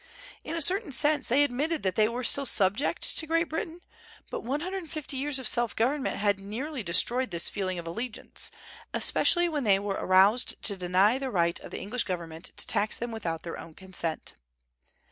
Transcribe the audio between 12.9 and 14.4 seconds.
them without their own consent.